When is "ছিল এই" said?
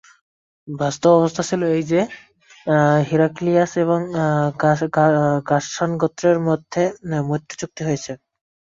1.49-1.83